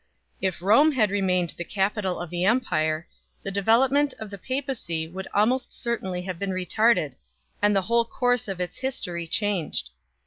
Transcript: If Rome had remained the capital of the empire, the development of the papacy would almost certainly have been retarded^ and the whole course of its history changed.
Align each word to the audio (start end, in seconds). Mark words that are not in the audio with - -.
If 0.41 0.63
Rome 0.63 0.93
had 0.93 1.11
remained 1.11 1.51
the 1.55 1.63
capital 1.63 2.19
of 2.19 2.31
the 2.31 2.43
empire, 2.43 3.07
the 3.43 3.51
development 3.51 4.15
of 4.17 4.31
the 4.31 4.39
papacy 4.39 5.07
would 5.07 5.27
almost 5.31 5.71
certainly 5.71 6.23
have 6.23 6.39
been 6.39 6.49
retarded^ 6.49 7.13
and 7.61 7.75
the 7.75 7.83
whole 7.83 8.05
course 8.05 8.47
of 8.47 8.59
its 8.59 8.77
history 8.79 9.27
changed. 9.27 9.91